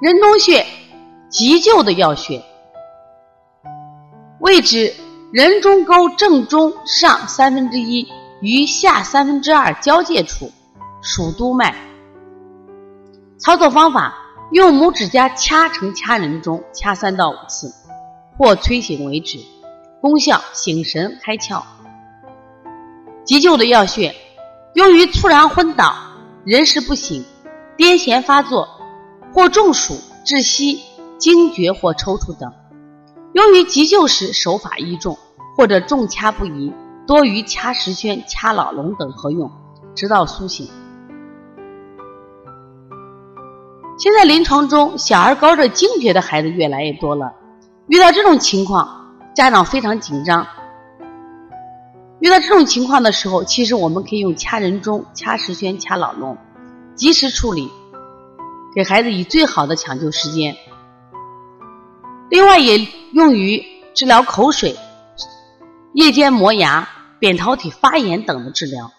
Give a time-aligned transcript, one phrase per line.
[0.00, 0.66] 人中穴
[1.28, 2.42] 急救的要穴，
[4.40, 4.92] 位置
[5.32, 8.08] 人中沟正中上三分之一
[8.40, 10.50] 与下三分之二交界处，
[11.00, 11.76] 属督脉。
[13.38, 14.12] 操作方法：
[14.50, 17.72] 用拇指甲掐成掐人中，掐三到五次，
[18.36, 19.38] 或催醒为止。
[20.00, 21.62] 功效：醒神开窍。
[23.24, 24.12] 急救的要穴，
[24.74, 25.94] 用于猝然昏倒、
[26.44, 27.24] 人事不省、
[27.78, 28.68] 癫痫发作
[29.34, 30.80] 或中暑、窒息、
[31.18, 32.52] 惊厥或抽搐等。
[33.32, 35.18] 由于急救时手法宜重
[35.56, 36.72] 或者重掐不宜，
[37.04, 39.50] 多于掐十宣、掐老龙等合用，
[39.96, 40.68] 直到苏醒。
[43.98, 47.32] 现在临床中，小儿高热惊厥的孩子越来越多了。
[47.88, 50.46] 遇到这种情况，家长非常紧张。
[52.20, 56.38] 遇到这种情况的时候，其实我们可以用掐人中、掐十宣、掐老龙，
[56.94, 57.68] 及时处理，
[58.74, 60.56] 给孩子以最好的抢救时间。
[62.30, 63.62] 另外，也用于
[63.94, 64.76] 治疗口水、
[65.92, 66.88] 夜间磨牙、
[67.20, 68.90] 扁桃体发炎等的治疗。